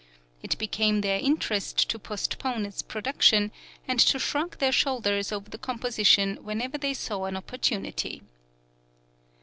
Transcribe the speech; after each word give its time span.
It 0.41 0.57
became 0.57 1.01
their 1.01 1.19
interest 1.19 1.87
to 1.91 1.99
postpone 1.99 2.65
its 2.65 2.81
production, 2.81 3.51
and 3.87 3.99
to 3.99 4.17
shrug 4.17 4.57
their 4.57 4.71
shoulders 4.71 5.31
over 5.31 5.51
the 5.51 5.59
composition 5.59 6.37
whenever 6.43 6.79
they 6.79 6.95
saw 6.95 7.25
an 7.25 7.37
opportunity. 7.37 8.23